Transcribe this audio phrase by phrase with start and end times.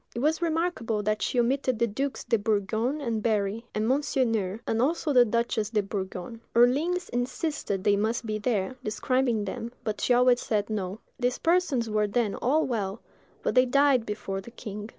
[0.15, 4.81] It was remarkable that she omitted the dukes de Bourgogne and Berry, and Monseigneur, and
[4.81, 6.41] also the duchess de Bourgogne.
[6.55, 11.87] Orleans insisted they must be there, describing them; but she always said "No." These persons
[11.87, 12.99] were then all well,
[13.43, 14.89] but they died before the king.